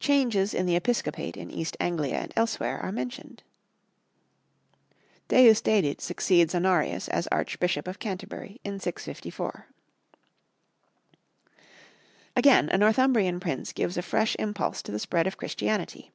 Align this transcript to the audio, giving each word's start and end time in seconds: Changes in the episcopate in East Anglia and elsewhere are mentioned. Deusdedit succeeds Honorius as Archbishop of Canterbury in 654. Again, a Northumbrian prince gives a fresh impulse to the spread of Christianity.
Changes 0.00 0.52
in 0.52 0.66
the 0.66 0.76
episcopate 0.76 1.34
in 1.34 1.50
East 1.50 1.78
Anglia 1.80 2.16
and 2.16 2.32
elsewhere 2.36 2.78
are 2.78 2.92
mentioned. 2.92 3.42
Deusdedit 5.28 6.02
succeeds 6.02 6.54
Honorius 6.54 7.08
as 7.08 7.26
Archbishop 7.28 7.88
of 7.88 7.98
Canterbury 7.98 8.60
in 8.64 8.78
654. 8.78 9.66
Again, 12.36 12.68
a 12.70 12.76
Northumbrian 12.76 13.40
prince 13.40 13.72
gives 13.72 13.96
a 13.96 14.02
fresh 14.02 14.36
impulse 14.38 14.82
to 14.82 14.92
the 14.92 14.98
spread 14.98 15.26
of 15.26 15.38
Christianity. 15.38 16.12